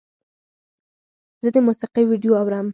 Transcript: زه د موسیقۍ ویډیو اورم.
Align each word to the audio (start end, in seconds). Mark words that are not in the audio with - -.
زه 1.43 1.49
د 1.55 1.57
موسیقۍ 1.67 2.03
ویډیو 2.07 2.33
اورم. 2.41 2.67